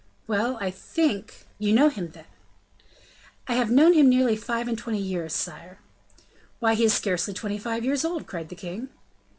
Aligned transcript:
"Well, 0.25 0.57
I 0.59 0.71
think" 0.71 1.45
"You 1.59 1.73
know 1.73 1.89
him 1.89 2.09
then?" 2.09 2.25
"I 3.47 3.53
have 3.53 3.69
known 3.69 3.93
him 3.93 4.09
nearly 4.09 4.35
five 4.35 4.67
and 4.67 4.75
twenty 4.75 4.97
years, 4.97 5.31
sire." 5.31 5.77
"Why, 6.59 6.73
he 6.73 6.85
is 6.85 6.93
scarcely 6.95 7.35
twenty 7.35 7.59
five 7.59 7.85
years 7.85 8.03
old!" 8.03 8.25
cried 8.25 8.49
the 8.49 8.55
king. 8.55 8.89